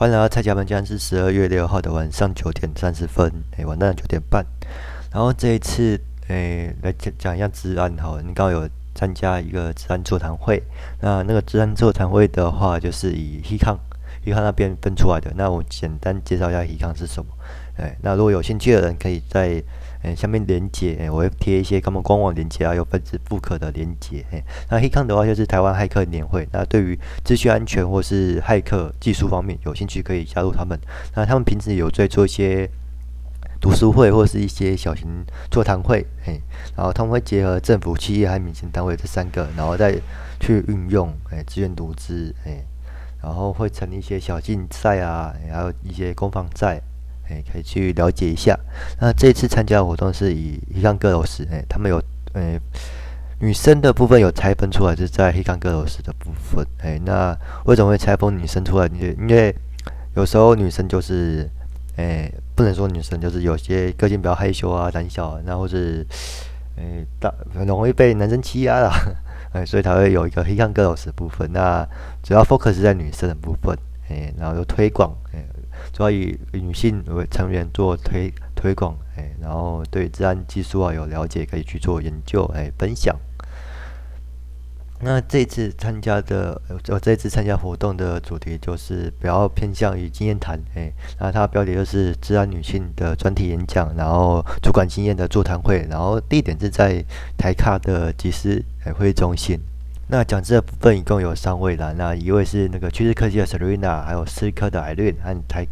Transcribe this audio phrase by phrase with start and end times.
[0.00, 4.42] 欢迎来到蔡家门，今天是十二月六号的晚上九点三十分，哎，晚上九点半。
[5.12, 10.62] 然后这一次，哎，来讲讲一下治安好了，你刚好有参加一个治安座谈会。
[11.02, 15.30] 那那个治安座谈会的话，就是以 HECON，HECON 那边分出来的。
[15.36, 17.30] 那我简单介绍一下 HECON 是什么。
[17.76, 19.62] 哎，那如果有兴趣的人，可以在。
[20.02, 24.24] 诶，下面连接，诶，我会贴一些他们官网连接啊，有分子复刻的连接。
[24.30, 26.48] 诶，那 HECON 的话就是台湾骇客年会。
[26.52, 30.78] 那对于资讯安全或是骇客技术方面有兴趣，可以加入他们。
[31.14, 32.68] 那他们平时有在做一些
[33.60, 35.06] 读书会或是一些小型
[35.50, 36.06] 座谈会。
[36.24, 36.40] 诶，
[36.74, 40.00] 然后他们会结合政府、企业和民间单位这三个，然后再
[40.40, 42.34] 去运用诶资源独资。
[42.44, 42.64] 诶，
[43.22, 46.80] 然后会成立一些小竞赛啊，还有一些攻防赛。
[47.30, 48.58] 诶，可以去了解一下。
[49.00, 52.02] 那这次参加的活动是以 HECON Girls，诶，他们有
[52.34, 52.60] 诶
[53.38, 56.66] 女生的部分有拆分出来，就是在 HECON Girls 的部分。
[56.82, 58.86] 诶，那为什么会拆分女生出来？
[58.88, 59.54] 因为因为
[60.14, 61.48] 有时候女生就是
[61.96, 66.06] 诶，不能说女生就是有些个性比较害羞啊、胆小啊，然后是
[66.76, 68.92] 诶大很容易被男生欺压啦，
[69.52, 71.50] 诶， 所以才会有一个 HECON Girls 的部分。
[71.52, 71.86] 那
[72.22, 73.76] 主要 focus 在女生的部分，
[74.08, 75.14] 诶，然后有推广，
[75.92, 83.16] 主要以女性为成员做推推广，哎，然后对治安技术啊有了解，可以去做研究，哎，分享。
[85.02, 97.02] 那这次参加的，我这次参加活动的主题就是比较偏向于经验谈，哎，那它的标题就是治安女性的专题演讲，然后主管经验的座谈会，然后地点是在
[97.38, 98.62] 台卡的集思
[98.98, 99.58] 会议中心。
[100.12, 105.64] 那讲这部分一共有三位啦，那一位是那个趋势科技的 Serena，还有思科的 i r e n 和台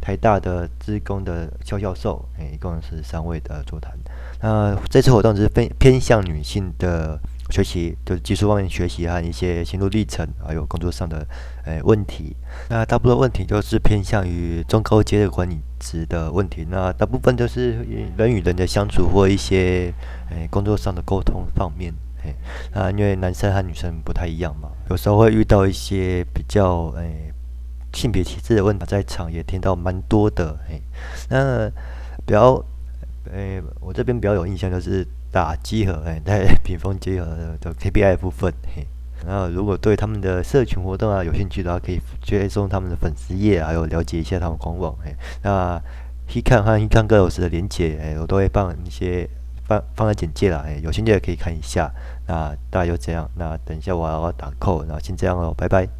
[0.00, 3.92] 台大的资工的肖教授，诶，一共是三位的座谈。
[4.40, 11.26] 那这次活动是偏偏向女性的学习，就是技术方面学习和一些心路历程，还有工作上的
[11.66, 12.34] 诶问题。
[12.70, 16.66] 那大部分问题就是偏向于中高阶的管理职的问题。
[16.70, 17.84] 那大部分都是
[18.16, 19.92] 人与人的相处或一些
[20.30, 21.92] 诶工作上的沟通方面。
[22.24, 22.34] 哎，
[22.72, 27.32] 那因为男生和女生不太一样嘛，有时候会遇到一些比较哎
[27.92, 30.56] 性别歧视的问题，在场也听到蛮多的。
[30.68, 30.80] 嘿，
[31.28, 31.68] 那
[32.24, 32.64] 比较
[33.32, 37.26] 哎，我这边比较有印象就是打集合，哎，在 屏风集合
[37.60, 38.52] 的 KPI 部分。
[38.74, 38.86] 嘿，
[39.26, 44.96] 然后如果对他们的社群活动啊有兴趣的话，可以追踪他们的粉丝页，还有了解一下他们官网。
[45.04, 45.80] 嘿，那
[46.28, 49.28] He Can 和 he can girls 的连结，哎，我都会放一些。
[49.72, 51.90] 放放在简介了，哎，有兴趣的可以看一下。
[52.26, 55.88] 那大概就这样，那等一下我要打 call，那先这样喽，拜拜。